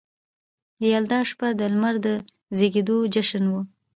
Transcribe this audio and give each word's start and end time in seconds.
د 0.79 0.81
یلدا 0.93 1.19
شپه 1.29 1.47
د 1.59 1.61
لمر 1.73 1.95
د 2.05 2.07
زیږیدو 2.57 2.97
جشن 3.13 3.43
و 3.49 3.53